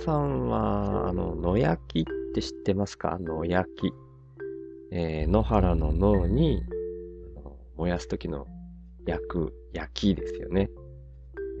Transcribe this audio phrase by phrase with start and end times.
[0.00, 2.04] さんは、あの、野焼きっ
[2.34, 3.18] て知ってますか？
[3.20, 3.92] 野焼き。
[4.90, 6.62] えー、野原の野に、
[7.76, 8.46] 燃やすときの
[9.06, 10.70] 焼く、焼きですよね。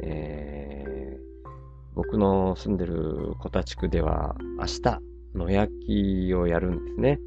[0.02, 1.48] えー、
[1.94, 5.00] 僕の住んでる小田地区では明日、
[5.34, 7.20] 野焼きをやるんですね。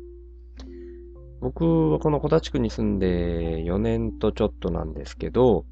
[1.42, 5.66] 僕はこの小田地区に住んで4年とちょっとなんですけど、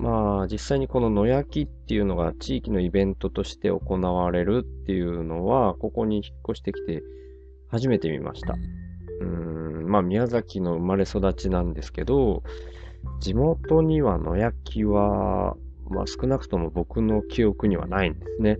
[0.00, 7.02] まあ実際にこの野焼きっていうのが地域のイベントとして行われるっていうのは、ここに引っ越してきて
[7.68, 8.56] 初めて見ました。
[9.20, 12.42] うん、まあ宮崎の生まれ育ちなんですけど、
[13.20, 15.56] 地元には野焼きは、
[15.90, 18.58] まあ少なくとも僕の記憶にはないんですね。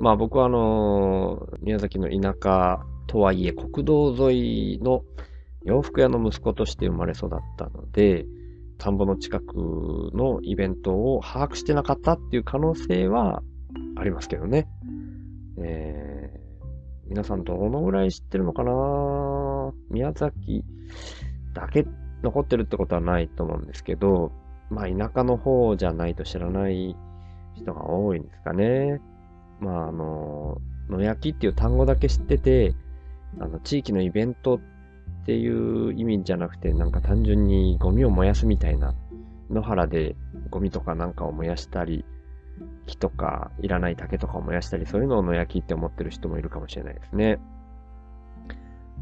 [0.00, 5.04] まあ僕はあの、宮崎の田舎とはいえ国道沿いの
[5.64, 8.24] 洋服屋の息子として生まれ育ったので、
[8.78, 9.54] 田んぼの近く
[10.14, 13.42] のイベントを把握してなかったっていう可能性は
[13.96, 14.68] ありますけどね。
[15.58, 19.72] えー、皆さんどのぐらい知ってるのかな？
[19.90, 20.64] 宮崎
[21.54, 21.86] だけ
[22.22, 24.30] 残ってるってことはないと思うんですけど、
[24.70, 26.96] まあ田舎の方じゃないと知らない
[27.56, 29.00] 人が多いんですかね。
[29.58, 32.74] まああの、野焼きっていう単語だけ知ってて、
[33.40, 34.77] あの地域のイベントって
[35.28, 38.94] っていう意味じゃなくて、なんか単純にゴミを燃やすみたいな、
[39.50, 40.16] 野原で
[40.48, 42.06] ゴミとかなんかを燃やしたり、
[42.86, 47.38] 木とかいらない竹とかを燃やしたり、そういうのを野焼きって思ってる人もいるかもしれないですね。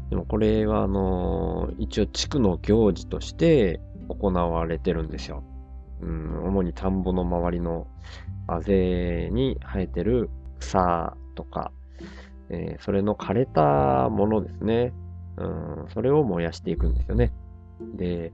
[0.09, 5.45] でもこれはあの一応地区の行事として行われてるんですよ。
[6.01, 7.87] うん、主に田んぼの周りの
[8.47, 11.71] あぜに生えてる草とか、
[12.49, 14.91] えー、それの枯れたものですね。
[15.37, 17.31] うん、それを燃やしていくんですよね。
[17.95, 18.33] で、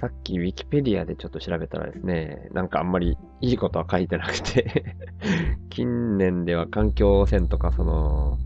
[0.00, 4.96] さっき Wikipedia でちょっと調べたらですね、なんかあんまりいいことは書いてなくて
[5.68, 8.38] 近年では環境汚染とかその、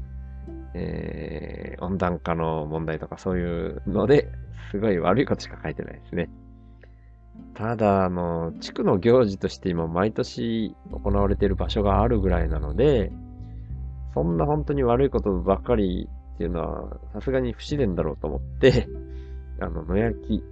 [0.74, 4.28] えー、温暖化の問題とかそういうので
[4.70, 6.30] すごい悪いことしか書いてないですね。
[7.54, 13.12] ただ、あの、地区の行事として今毎年行われている場所があるぐらいなので、
[14.14, 16.08] そんな本当に悪いことばっかり
[16.42, 18.88] っていうのは、さすがに不自然だろうと思って、
[19.60, 20.44] あの、野焼き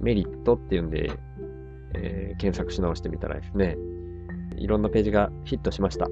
[0.00, 1.10] メリットっていうんで、
[1.92, 3.76] えー、検索し直してみたらですね、
[4.56, 6.08] いろんなページがヒットしました。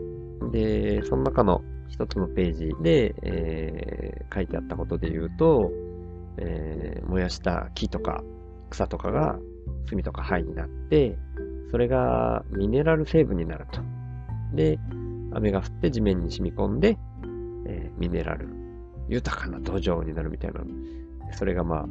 [0.50, 5.70] で、その中の一つのページで、えー、書いてあったことで言うと、
[6.37, 8.22] えー、燃やした木とか
[8.69, 9.38] 草とかが
[9.91, 11.16] 炭とか灰になって、
[11.70, 13.81] それがミネラル成分になると。
[14.54, 14.78] で、
[15.32, 16.99] 雨が降って地面に染み込んで、
[17.66, 18.61] えー、ミネラル
[19.12, 20.60] 豊かな土壌になるみたいな。
[21.36, 21.86] それがま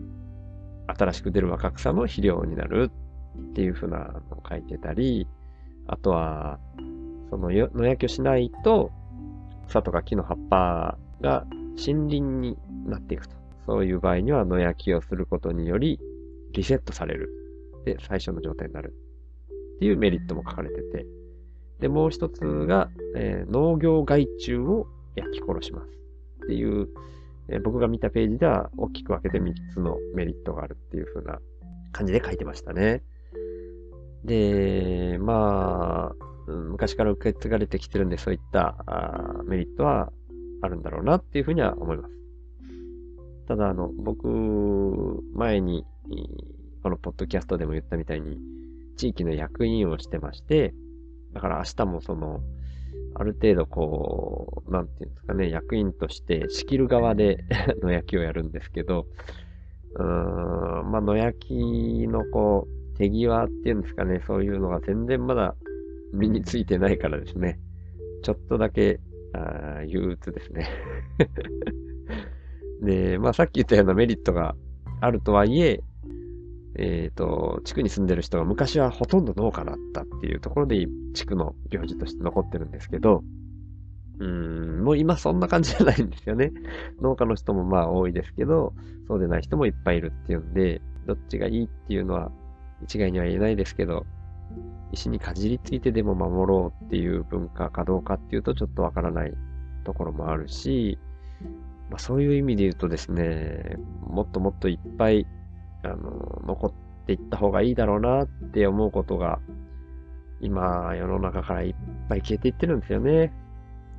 [0.87, 2.91] あ、新しく出る若草の肥料になる
[3.51, 3.97] っていう風な
[4.29, 5.27] のを書いてたり、
[5.87, 6.59] あとは、
[7.29, 8.91] その野焼きをしないと、
[9.67, 11.45] 草とか木の葉っぱが
[11.77, 13.35] 森林になっていくと。
[13.67, 15.99] そういう場合には野焼きをすることにより
[16.53, 17.29] リセットされる。
[17.85, 18.93] で、最初の状態になる。
[19.75, 21.05] っていうメリットも書かれてて。
[21.79, 26.00] で、もう一つが、えー、農業害虫を焼き殺します。
[26.43, 26.87] っていう、
[27.49, 31.39] えー、僕が見たページでは大きく分けて3つのメリットがあるっていう風な
[31.91, 33.03] 感じで書いてましたね。
[34.23, 40.11] で、まあ、昔から受け継がれてきてるんで、そういったあメリットは
[40.61, 42.21] あるんだろうなっていうふうには思います。
[43.47, 45.85] ただ、あの、僕、前に、
[46.83, 48.39] このポッドキャストでも言ったみたいに、
[48.97, 50.73] 地域の役員をしてまして、
[51.33, 52.41] だから明日もその、
[53.15, 57.43] ある程度こう、なんていうんですかね、役員として仕切る側で
[57.81, 59.07] 野焼きをやるんですけど、
[59.95, 60.03] うー
[60.83, 65.55] ん、まあ野焼きのこう、手際っていうんですかね、そういうのが全然まだ
[66.13, 67.59] 身についてないからですね、
[68.23, 68.99] ちょっとだけ、
[69.33, 70.67] あ憂鬱ですね。
[72.81, 74.55] で、まあさっき言ったようなメリットが
[74.99, 75.81] あるとはいえ、
[76.75, 83.23] えっ、ー、と、地区に住んでる人が昔はほとんど農家だったっていうところで、地区の行事として残ってるんですけど、
[84.19, 86.51] うん、もう今そんな感じじゃないんですよね。
[87.01, 88.73] 農家の人もまあ多いですけど、
[89.07, 92.31] そうでない人もいっぱいいるっていうんで、どっちがいいっていうのは
[92.83, 94.05] 一概には言えないですけど、
[94.91, 99.33] 石にかじりついてでも守ろうっていう文化かどうかっていうとちょっとわからない
[99.85, 100.99] ところもあるし、
[101.89, 105.25] まあそういう意味で言うとですね、もっともっといっぱい
[105.83, 106.73] あの、残っ
[107.05, 109.39] ていった方がいいだろうなって思うことが、
[110.39, 111.75] 今、世の中からいっ
[112.09, 113.31] ぱい消えていってるんですよね。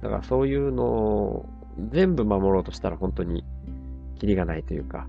[0.02, 1.46] だからそういうのを
[1.90, 3.44] 全部守ろうとしたら本当に
[4.18, 5.06] キリがないというか、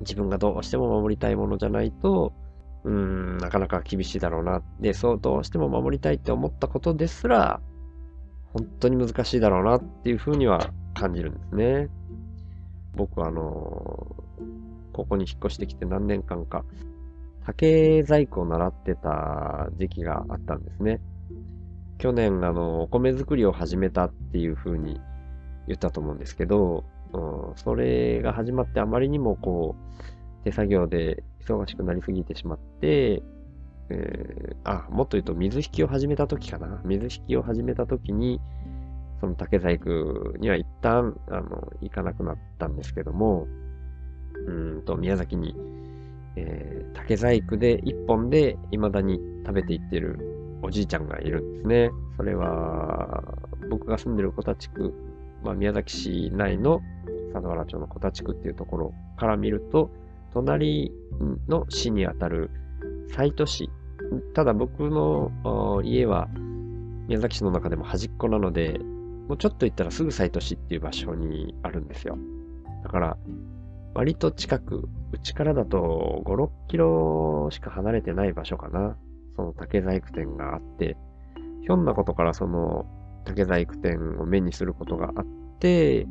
[0.00, 2.32] 自分がどうしても守りたいものじゃないと、
[2.84, 4.62] うん、なかなか厳しいだろうな。
[4.80, 7.60] で、そう、どうしても守りたいって思ったことですら、
[8.52, 11.88] 本当に難しいだろうなっていうふうには感じるんですね。
[12.94, 14.16] 僕はあの、
[14.92, 16.64] ここに引っ越してきて何年間か、
[17.44, 21.00] 竹細工を習ってた時期があったんですね。
[21.98, 25.00] 去年、あの、お米作りを始めたっていうふうに
[25.66, 33.22] 言ったと思うんですけど、うん、それが始まってあまりにもこう、手作業で忙しくなりすぎてしまって、
[33.90, 36.80] えー、あ、もっと言うと水引きを始めた時かな。
[36.84, 38.40] 水引きを始めた時に、
[39.20, 43.46] その竹細工には一旦、あの、行かなくなったんですけども、
[44.46, 45.54] うんと、宮崎に、
[46.36, 50.18] えー、竹細工で一本で未だに食べていってる
[50.62, 51.90] おじいちゃんがいるんですね。
[52.16, 53.22] それは、
[53.70, 54.92] 僕が住んでる小田地区、
[55.42, 56.80] まあ、宮崎市内の
[57.32, 59.90] 佐原町の小田地区っていうところから見ると、
[60.32, 60.92] 隣
[61.48, 62.50] の市にあたる
[63.08, 63.70] 西都市。
[64.34, 65.30] ただ僕の
[65.84, 66.28] 家は
[67.08, 68.78] 宮崎市の中でも端っこなので、
[69.28, 72.16] もうちょっと行ったらすぐ西都市っていう場所にあるんですよ。
[72.82, 73.16] だから、
[73.94, 78.96] 割と近く、うちからだと5、6キロしか離れてない場所かな。
[79.36, 80.96] その竹細工店があって、
[81.62, 82.86] ひょんなことからその
[83.24, 85.26] 竹細工店を目にすることがあっ
[85.58, 86.06] て、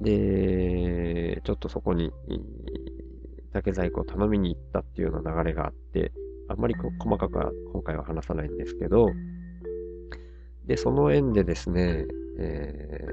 [0.00, 2.12] で、ちょっとそこに
[3.52, 6.12] 竹細工を頼みに行ったっていうような流れがあって、
[6.48, 9.10] あんまり細かくは今回は話さないんですけど、
[10.66, 12.06] で、その縁でですね、
[12.38, 13.06] え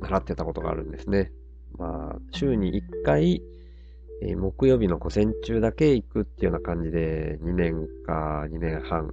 [0.00, 1.32] ー、習ってたことがあるんですね。
[1.78, 3.42] まあ、週に1回、
[4.22, 9.10] えー、木曜日の午前中だけ行くっていうような感じで、2年か2年半、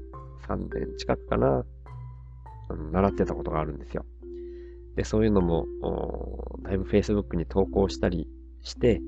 [0.47, 1.65] 3年近くかな、
[2.69, 4.05] あの習ってたことがあるんですよ。
[4.95, 5.65] で、そういうのも、
[6.63, 8.27] だいぶ Facebook に投稿したり
[8.61, 9.01] して、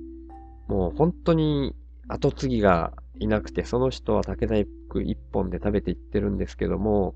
[0.67, 1.75] もう本当に
[2.07, 7.15] 後継ぎがいなくて、その人は竹細工一本で食べていってるんですけども、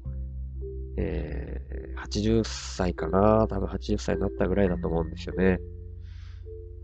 [0.98, 5.60] えー、80歳かな多分80歳になったぐらいだと思うんですよね。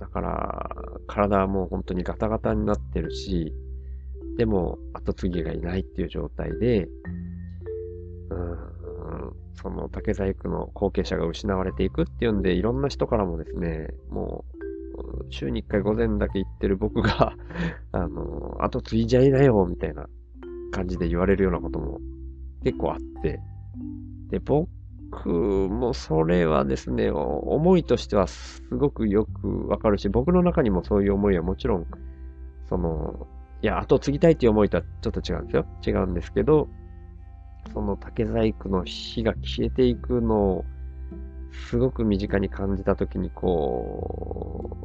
[0.01, 0.69] だから、
[1.05, 3.53] 体はもう本当にガタガタになってるし、
[4.35, 6.89] でも後継ぎがいないっていう状態で、
[8.31, 8.57] うん、
[9.53, 14.43] その竹細工の後継者が失われていくっていうんで、いろんな人からもですね、も
[14.97, 17.35] う、週に一回午前だけ行ってる僕が
[17.93, 20.09] あの、後継いじゃいなよ、みたいな
[20.71, 21.99] 感じで言われるようなことも
[22.63, 23.39] 結構あって、
[24.29, 24.67] で、僕
[25.19, 31.87] もそれはですね、思いとしてはすごくよくわかるし、僕の中にもそういう思いはもちろん、
[32.69, 33.27] その、
[33.61, 35.65] いや、後継ぎたいっていう思いとはちょっと違うんですよ。
[35.85, 36.67] 違うんですけど、
[37.73, 40.65] その竹細工の火が消えていくのを、
[41.69, 44.77] すごく身近に感じたときに、こ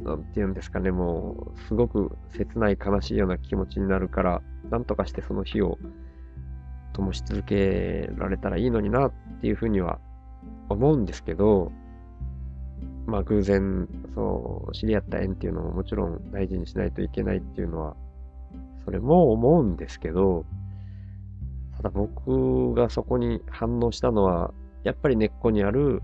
[0.00, 5.78] う、なんて言うんですかね、もう、すごく切ない悲しいような気持ちになるから、なんとかしてその火を
[6.92, 9.98] 灯し続けられたらいいのになっていうふうには
[10.68, 11.72] 思うんですけど、
[13.06, 17.96] まあ偶然、そう、知り合った縁っていうのももちろん大事にしないといけないっていうのは、
[18.84, 20.44] それも思うんですけど、
[21.76, 24.52] ただ僕がそこに反応したのは、
[24.84, 26.02] やっぱり根っこにある、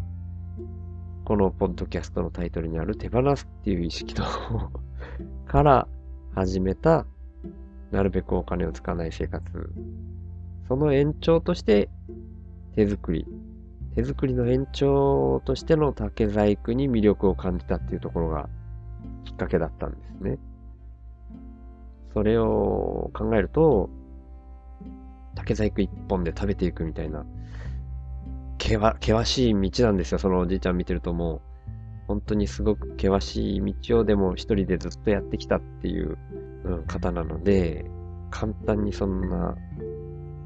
[1.24, 4.22] このポッドキャストのタイトルにある手放すっていう意識と
[5.46, 5.88] から
[6.34, 7.06] 始めた、
[7.90, 9.72] なるべくお金を使わない生活
[10.68, 11.88] その延長として
[12.76, 13.26] 手作り。
[13.96, 18.48] 手作りの延長としての竹細工に魅力を感じたっていうところが
[19.24, 20.38] きっかけだったんですね。
[22.12, 23.90] それを考えると、
[25.34, 27.26] 竹細工一本で食べていくみたいな、
[28.62, 31.40] 険険しい道なんですよ、そのおじいちゃん見てるともう、
[32.06, 36.16] 本当にすごく険しい道をでも一人でずっとやってきたっていう、
[36.64, 37.84] うん、方なので、
[38.30, 39.56] 簡単にそんな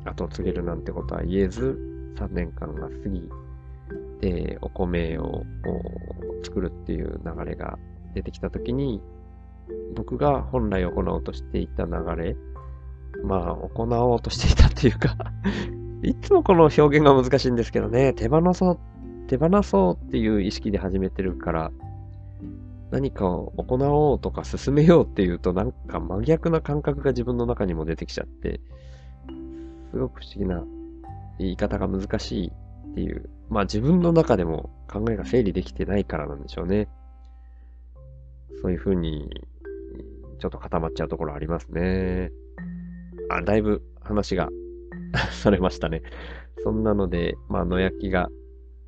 [0.04, 1.78] 後を継げるなんてことは言えず、
[2.16, 3.28] 3年間が過ぎ、
[4.20, 5.44] で、お米を
[6.44, 7.78] 作るっていう流れが
[8.14, 9.00] 出てきたときに、
[9.96, 12.36] 僕が本来行おうとしていた流れ、
[13.24, 15.16] まあ、行おうとしていたっていうか
[16.02, 18.78] いつもこの表現が難しいんですけどね、手放そう、
[19.28, 21.72] 手放そうっていう意識で始めてるから、
[22.90, 28.60] 何かを行おうとか進めようっていうとなんか真逆な感覚が自分の中にも出てきちゃって、
[29.92, 30.64] すごく不思議な
[31.38, 32.52] 言い方が難しい
[32.92, 36.88] っていう、まあ自分の中でも考えが整理できてないからなんでしょうね。
[38.62, 39.28] そういうふうに、
[40.40, 42.32] ちょっと固まっちゃうところありますね。
[43.30, 44.48] あ、だいぶ話が
[45.30, 46.02] されましたね。
[46.64, 48.30] そんなので、まあ野焼きが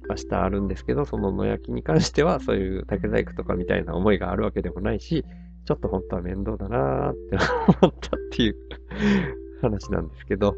[0.08, 5.24] 明日あるんですけど、その野焼きに関してはそういう竹細工とかみたいな思いがあるわけでもないし、
[5.66, 7.36] ちょっと本当は面倒だなーって
[7.82, 8.56] 思ったっていう
[9.60, 10.56] 話なんですけど、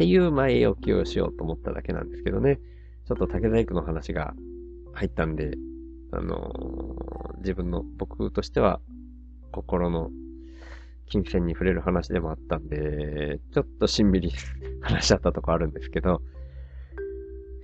[0.00, 2.58] っていう前置きをしようと思っただけなんですけどね。
[3.06, 4.32] ちょっと竹細工の話が
[4.94, 5.58] 入ったんで、
[6.10, 8.80] あのー、自分の、僕としては、
[9.52, 10.08] 心の
[11.04, 14.32] 金銭に触れる話でもあったんで、ちょっとしんみり
[14.80, 16.22] 話しちゃったとこあるんですけど、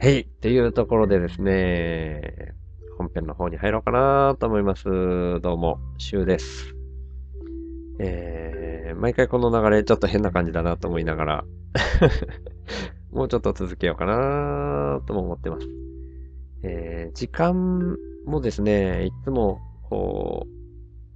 [0.03, 2.53] へいっていうところでですね、
[2.99, 4.85] 本編の方に入ろうかなと思います。
[5.41, 6.76] どうも、シュウです。
[7.99, 11.45] えー、毎回この流れちょっと変な感じだなと思いながら
[13.11, 15.67] もうちょっと続けようかなとも思ってます。
[16.63, 20.47] えー、時間もですね、いつも、こ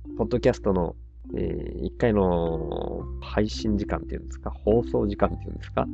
[0.06, 0.94] う、ポッドキャストの、
[1.37, 5.87] えー、1回の配信時間っていうんですか、放送時間っていうんですか？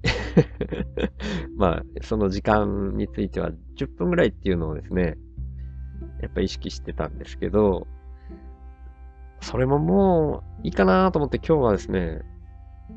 [1.56, 5.18] まあ、その時間については10分ぐらいっていうのをですね、
[6.22, 7.86] やっぱ意識してたんですけど、
[9.40, 12.22] それももういいかなと思って今日はですね、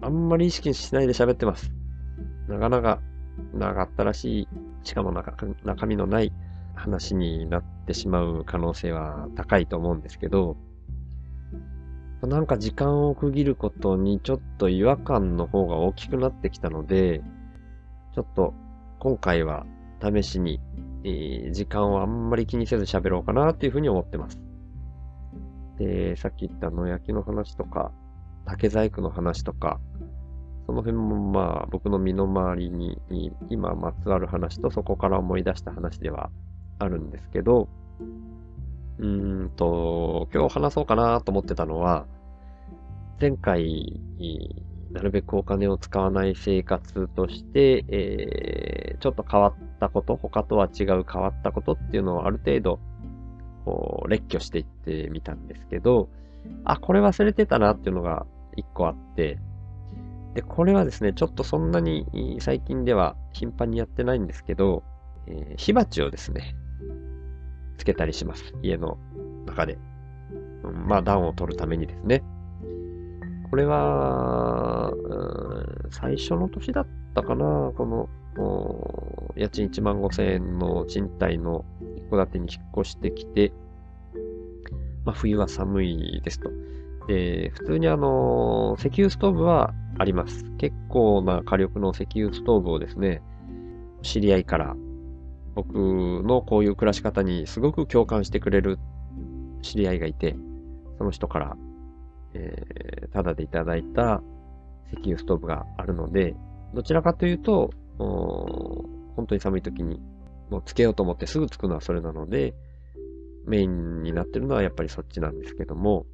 [0.02, 1.72] あんまり意識しないで喋ってます。
[2.48, 3.00] なかなか
[3.54, 4.48] 長ったらしい、
[4.84, 6.34] しかも中身のない
[6.76, 10.58] 話になってしまう可能性は高いと思うんですけど、
[12.22, 17.22] なんか時間を区切ることにちょっと違和感の方が大きくなってきたので、
[18.14, 18.54] ちょっと
[19.00, 19.66] 今回は
[20.02, 20.62] 試しに、
[21.04, 24.40] えー、時間をあんまり気にせず喋ろうかなっていうふうに思ってます。
[25.78, 27.92] で、さっき言った野焼きの話とか、
[28.46, 29.80] 竹細工の話とか、
[30.66, 33.00] その辺もまあ僕の身の回りに
[33.50, 36.30] 今まつわる話とそこから思い出した話では
[36.80, 37.68] あるんですけど、
[39.00, 42.06] うーんと、今日話そうかなと思ってたのは、
[43.20, 44.00] 前回、
[44.92, 52.80] なるべくお金を使わない生活として、えー、ちょっと変わったこと、他とは違う変わったことっていうのをある程度、
[53.66, 56.10] こう、列挙していってみたんですけど、
[56.66, 59.40] あ、これ忘れてたなっていうのが一個あって、
[60.34, 64.84] で、これはですね、ちょっとそんなに最近では頻繁にやってないんですけど、
[65.28, 66.56] えー、火鉢をですね、
[67.78, 68.54] つけたりします。
[68.62, 68.98] 家の
[69.46, 69.78] 中で。
[70.64, 72.24] うん、まあ、暖を取るためにですね。
[73.50, 78.10] これは、うん、最初の年だったかな、この、
[79.36, 81.66] 家賃1万5千円の賃貸の
[81.98, 83.52] 一戸建てに引っ越してきて、
[85.06, 86.50] まあ、冬は寒いですと。
[87.08, 90.46] で、普通にあの、石油ストーブはあります。
[90.58, 93.22] 結構な火力の石油ストーブをですね、
[94.02, 94.76] 知り合いから
[95.56, 98.80] 僕のこういう暮らし方にすごく共感してくれる
[99.62, 100.36] 知り合いがいて、
[100.98, 101.58] その人から、
[102.34, 104.22] えー、ただでいただいた
[104.92, 106.36] 石油ストーブがあるので、
[106.74, 110.00] どちらかというと、本当に寒い時に
[110.50, 112.54] もうつけようと思ってすぐつくのはそれなので、
[113.46, 116.06] メインになってるのはやっぱりそっちなんですけども、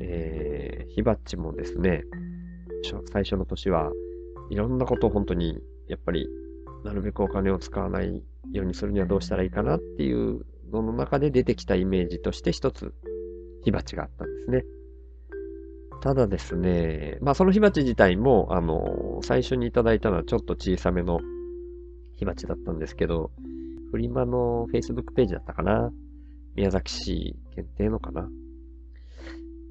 [0.00, 2.04] えー、火鉢もですね、
[3.12, 3.90] 最初の年は
[4.50, 5.58] いろんなことを本当に
[5.88, 6.28] やっぱり
[6.84, 8.22] なるべくお金を使わない
[8.52, 12.94] ようにするにはどうしたらいいかなっていうのの中で出てきたイメージとして一つ
[13.64, 14.64] 火鉢があったんですね。
[16.00, 21.18] ただですね、まあその火鉢自体も、あの、最初にいただいたのはちょっと小さめの
[22.16, 23.30] 火鉢だったんですけど、
[23.90, 25.90] フリマの Facebook ページだったかな。
[26.54, 28.28] 宮崎市限定のかな。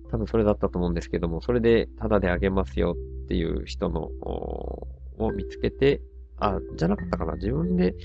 [0.10, 6.02] 多分それだったと思うんですけども、それでタダであげますよっていう人のを見つけて、
[6.38, 7.34] あ、じゃなかったかな。
[7.36, 7.96] 自分で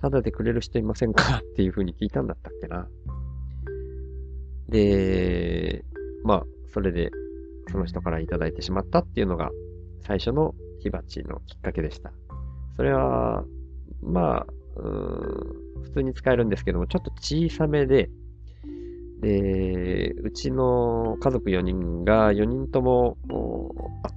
[0.00, 2.88] タダでくれる人いませんかっていう風に聞いたんだったっけな。
[4.68, 5.84] で、
[6.24, 7.10] まあ、それで
[7.70, 9.50] その人からいただいてしまったっていうのが
[10.06, 12.12] 最初の火鉢のきっかけでした。
[12.76, 13.44] それは、
[14.02, 18.10] まあ、普通に使えるんですけども、ちょっと小さめで、
[19.20, 23.16] で、うちの家族4人が4人とも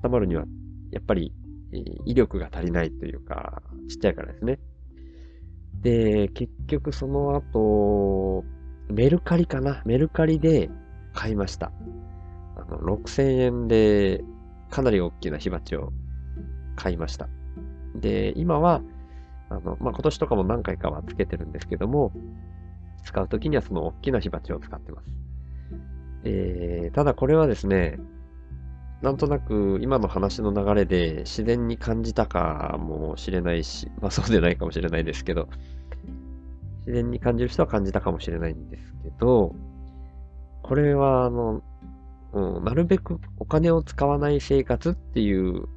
[0.04, 0.46] 温まるには、
[0.92, 1.34] やっぱり
[2.06, 4.60] 威力が足りないというか、ちっちゃいからですね。
[5.82, 8.44] で、結局その後、
[8.90, 10.70] メルカリかなメルカリで
[11.14, 11.72] 買いました。
[12.68, 14.24] の、6000円で
[14.70, 15.92] かなり大きな火鉢を
[16.76, 17.30] 買いました。
[17.96, 18.82] で、今は、
[19.50, 22.12] あの、まあ、今年とかも何回かはつけてるんですけども、
[23.04, 25.08] 使うときにはその大きな火鉢を使ってます。
[26.24, 27.98] えー、ただこれはですね、
[29.02, 35.48] なんとなく今の話の流れで自然に感じたかもしれないし、まあそうでないかもしれないですけど、
[36.86, 39.56] 自然に感じる人は感じたかもしれないんですけど、
[40.64, 41.62] これはあの、
[42.38, 45.68] うん、なるべくお金を使わない生活っていう、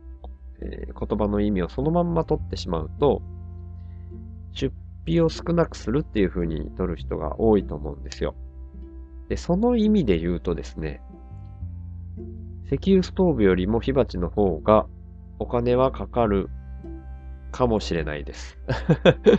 [0.60, 3.22] えー、言葉の意味をそのまんま取ってしまうと、
[4.52, 4.74] 出
[5.04, 8.34] 費を少なくするっていう風に取る人が多いと思うんですよ。
[9.28, 11.00] で、その意味で言うとですね、
[12.66, 14.86] 石油ストーブよりも火鉢の方が
[15.38, 16.50] お金はかかる
[17.52, 18.58] かもしれないです。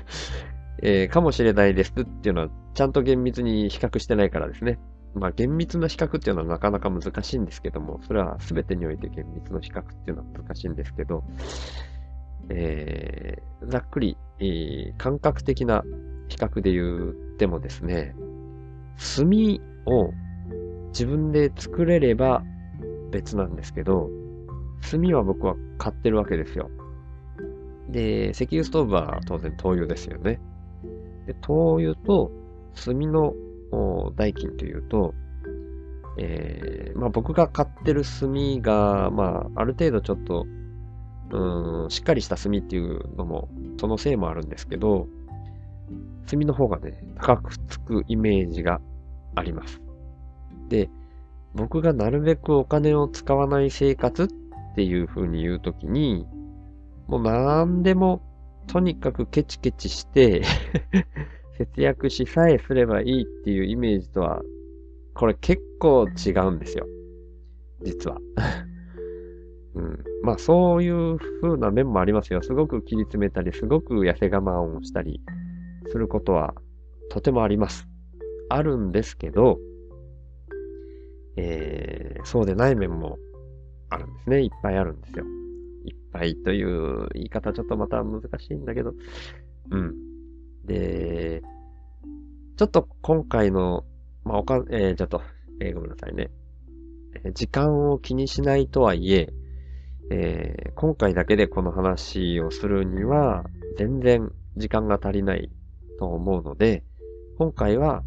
[0.84, 4.80] えー、かもしれないですっていうのは、ちゃんと厳密に比較してないからですね。
[5.14, 11.24] まあ、厳密な比較っていうのはなかなか難しいんですけども、それは全てにおいて厳密な比較っていうのは難しいんですけど、
[12.50, 15.84] えー、ざっくり、えー、感覚的な
[16.30, 18.16] 比較で言ってもですね、
[19.16, 19.28] 炭
[19.86, 20.12] を
[20.90, 22.44] 自分で作れれば
[23.12, 24.10] 別なんですけど、
[24.90, 26.70] 炭は僕は買ってるわけですよ。
[27.90, 30.40] で、石油ストーブは当然灯油ですよね。
[31.28, 32.32] で灯油と
[32.74, 33.34] 炭の
[34.16, 35.14] 代金というと、
[36.18, 40.46] えー、まあ僕が買ってる炭が、まあある程度ちょっと、
[41.32, 43.50] うん、しっかりした炭っていうのも、
[43.80, 45.08] そのせいもあるんですけど、
[46.30, 48.82] 炭の方がね、高くつくイメージが
[49.36, 49.82] あります。
[50.70, 50.90] で、
[51.54, 54.28] 僕がなるべくお金を使わない生活っ
[54.76, 56.26] ていう風に言うときに、
[57.08, 58.22] もう何でも
[58.68, 60.44] とにかくケチケチして
[61.58, 64.42] 節約しさえすればいいっていうイメージとは、
[65.14, 66.86] これ結構違うんですよ。
[67.84, 68.18] 実は。
[69.76, 70.04] うん。
[70.24, 72.42] まあそういう風な面もありますよ。
[72.42, 75.22] すごく切り詰めたり、すごく痩せ我慢をしたり
[75.88, 76.56] することは
[77.10, 77.88] とてもあります。
[78.50, 79.60] あるんですけど、
[81.38, 83.18] えー、そうでない面も
[83.90, 84.44] あるんですね。
[84.44, 85.26] いっぱいあるんですよ。
[85.86, 88.94] いっぱいという言い方ちょっとまた難しいんだけど、
[89.72, 90.11] うん。
[90.66, 91.42] で、
[92.58, 93.86] ちょっと今回の、
[94.24, 95.22] まあ、おか、えー、ちょっと、
[95.60, 96.30] えー、ごめんなさいね。
[97.34, 99.34] 時間を気にしないとはいえ、
[100.12, 103.46] えー、今回だけでこの話をするには、
[103.78, 105.50] 全然時間が足りない
[106.00, 106.84] と思うので、
[107.38, 108.04] 今回は、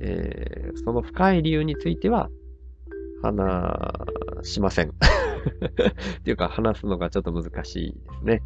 [0.00, 2.30] えー、その深い理由については、
[3.22, 4.90] 話しません。
[6.20, 8.42] っていうか、話すのがちょっと難しいですね。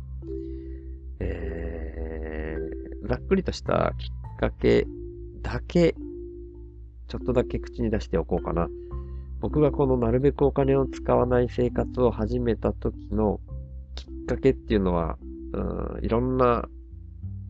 [3.06, 4.86] ざっくりとしたきっかけ
[5.42, 5.94] だけ、
[7.08, 8.68] ちょっとだけ口に出しておこうかな。
[9.40, 13.40] 僕がこのなるべくお金を使わない生活を始めた時の
[13.96, 15.18] きっかけっていうのは、
[15.52, 16.68] うん、いろんな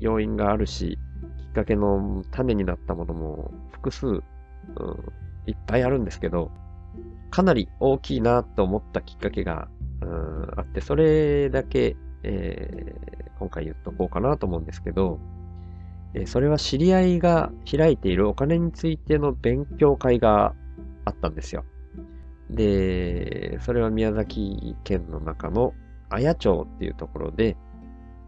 [0.01, 0.99] 要因があるし、
[1.38, 4.21] きっかけの種になったものも複数、うん、
[5.47, 6.51] いっぱいあるんですけど、
[7.31, 9.69] かなり大きいなと思ったきっかけが、
[10.01, 15.21] うん、あって、それだけ、えー、今回言っとこうかなと思うんですけど、
[16.27, 20.55] それは知り合いが開いているお金についての勉強会が
[21.05, 21.64] あったんですよ。
[22.51, 25.72] で、それは宮崎県の中の
[26.11, 27.57] 綾町っていうところで、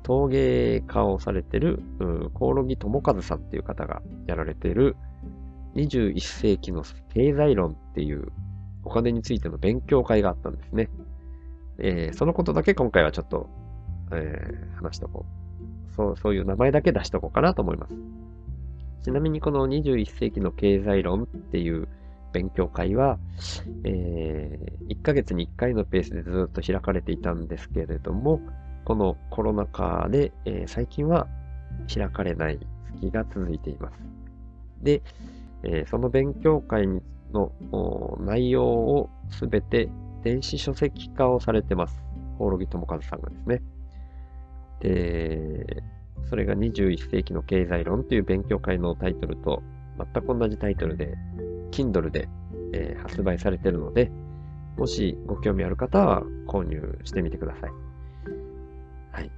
[0.02, 1.82] 陶芸家をされてる、
[2.34, 4.96] コオロギ智和さんっていう方がやられている
[5.74, 8.28] 21世紀の経済論っていう
[8.84, 10.90] お金についての勉強会があったんですね。
[11.78, 13.48] えー、そのことだけ今回はちょっと、
[14.12, 15.43] えー、話しとこう。
[15.96, 17.94] そう、そういう名前だけ出しとこうかなと思います。
[19.02, 21.88] ちなみにこの21世紀の経済論っていう
[22.32, 23.18] 勉強会は、
[23.84, 28.40] えー、1ヶ月に1回のペースでずっと開かれていたんですけれども、
[28.84, 31.28] このコロナ禍で、えー、最近は
[31.92, 32.58] 開かれない
[33.00, 33.98] 月が続いています。
[34.82, 35.02] で、
[35.62, 36.86] えー、その勉強会
[37.32, 37.52] の
[38.20, 39.88] 内容をすべて
[40.22, 42.02] 電子書籍化をされてます。
[42.38, 43.62] コオロギ智和さんがですね。
[44.84, 45.82] で、
[46.28, 49.62] それが21世紀の経済論という勉強会のタイトルと
[50.12, 51.14] 全く同じタイトルで、
[51.70, 52.28] Kindle で、
[52.72, 54.12] えー、発売されているので、
[54.76, 57.70] もしご興味ある方は購入してみてください。
[59.12, 59.30] はい。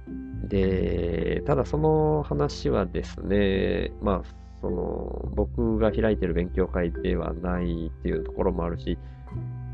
[0.49, 4.29] で、ただその話はですね、まあ、
[4.59, 8.97] その、僕が開いてる勉強会ではないっていうところもあるし、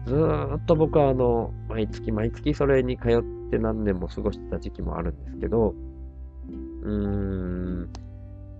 [0.05, 0.13] ず
[0.55, 5.73] っと僕はあの、毎月毎月それに通って何年も過ごしてた時期もあるんですけど、
[6.83, 7.89] うーん、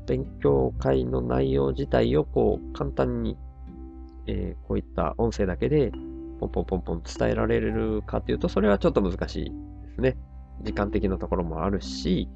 [0.08, 3.38] 勉強会の内容自体をこう、簡単に、
[4.28, 5.92] えー、こういった音声だけで、
[6.40, 9.52] ポンポンポンポン伝えられるかというと、それはちょっと難しいで
[9.96, 10.18] すね。
[10.62, 12.30] 時間的なところもあるし、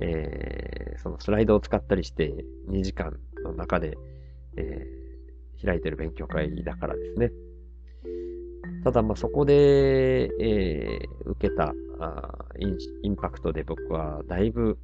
[0.00, 2.32] えー、そのスライドを使ったりして
[2.68, 3.96] 2時間の中で、
[4.56, 7.30] えー、開いてる勉強会だからですね。
[8.82, 14.78] ただ、ま、そこで、えー、受けたあインインパクトで僕はだいぶ、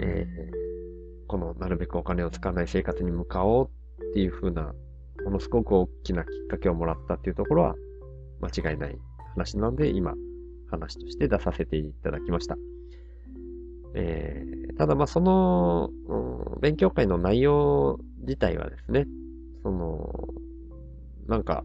[0.00, 3.68] えー、このなるべくお金を使わない生活に向かおう
[4.10, 4.72] っていう風な、
[5.24, 7.74] ものすごく大きなきっかけをもらったっていうところは
[8.40, 8.98] 間違いない
[9.34, 10.14] 話なので、今、
[10.70, 12.56] 話として出させていただきました。
[13.94, 19.06] えー、ただまあその、うん、勉強会の内容自体はですね、
[19.62, 20.28] その、
[21.28, 21.64] なんか、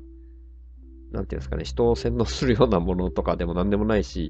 [1.12, 4.30] なんていうんですかね、人を洗脳するようなものとかでも何でもないし、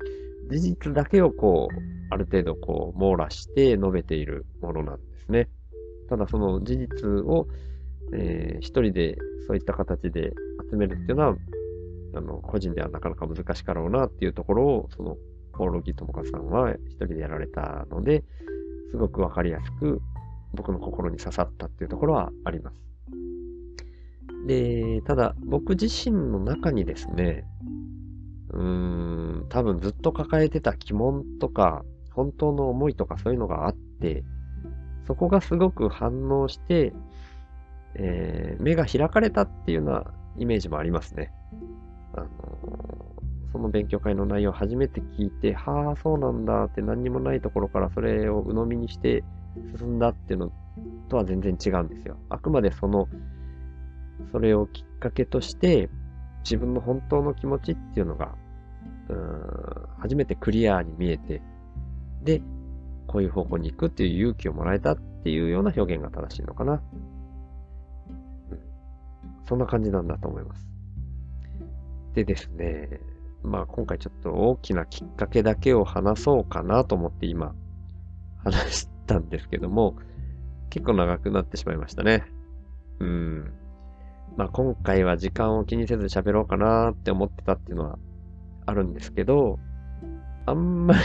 [0.49, 1.75] 事実だけをこう、
[2.09, 5.49] ある程度こう、網羅して述べているものなんですね。
[6.09, 7.47] ただその事実を、
[8.13, 10.33] えー、一人でそういった形で
[10.71, 11.35] 集めるっていうのは、
[12.15, 15.17] あの、個人ではなかなか難しかろうなっていうところを、その、
[15.51, 18.23] コオロギ友香さんは一人でやられたので、
[18.91, 20.01] すごくわかりやすく
[20.53, 22.88] 僕の心に刺さったっていうところはあります。
[24.47, 27.45] で、ただ僕自身の中にですね、
[28.51, 28.61] うー
[29.43, 34.23] ん、多分ずっと抱えてた疑問とか、本当の思いとかそういうのがあって、
[35.05, 36.93] そこがすごく反応して、
[37.95, 41.31] えー、目が開かれたっていうようなイメージもありますね。
[42.13, 42.27] あの
[43.51, 49.23] その勉強会の内容を初めて聞いて、はあ、そうなんだって何にもないところからそれを鵜呑みにして
[49.77, 50.51] 進んだっていうの
[51.09, 52.17] とは全然違うんですよ。
[52.29, 53.07] あくまでその、
[54.31, 55.89] それをきっかけとして、
[56.43, 58.35] 自分の本当の気持ちっていうのが、
[59.09, 61.41] うん、初めてクリアに見えて、
[62.23, 62.41] で、
[63.07, 66.73] こういう方向に行くっていう勇気をもらえたっていうような表現が正しいのかな。
[66.73, 68.59] うん、
[69.47, 70.67] そんな感じなんだと思います。
[72.13, 72.99] でですね、
[73.43, 77.53] まあ今回ちょっと大きなきっかけだけを話そうかなと思って今
[78.43, 79.95] 話したんですけども、
[80.69, 82.25] 結構長くなってしまいましたね。
[82.99, 83.53] うん。
[84.39, 87.99] まあ今回は時間を気にせず喋ろうかなって思ってたっていうのは
[88.65, 89.59] あるんですけど、
[90.45, 91.01] あんまり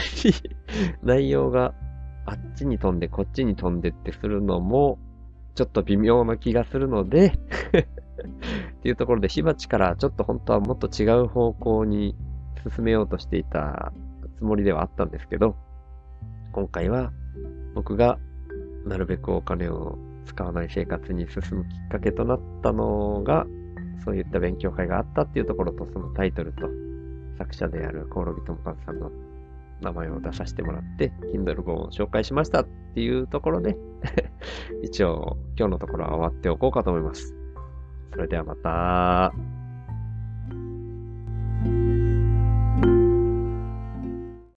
[1.03, 1.75] 内容が
[2.27, 5.01] あっちに飛んでこっちに飛んでってするのも
[5.57, 12.15] ちょっと微妙な気がするので っていうところで、火鉢からちょっと本当はもっと違う方向に
[12.73, 13.93] 進めようとしていた
[14.37, 15.57] つもりではあったんですけど、
[16.53, 17.13] 今回は
[17.75, 18.17] 僕が
[18.87, 23.47] なるべくお金を使わない生活に進むきっかけとなったのが、
[24.05, 26.69] そういった勉強会があったっていうところと、そのタイトルと
[27.39, 29.11] 作者であるコオロギともかさんの
[29.81, 33.77] 名前を出させてもらって、Kindle 本を紹介しましたっていうところで
[34.83, 37.35] 一応今日のところは終わっておこうかと思います。
[38.13, 39.54] それではまた。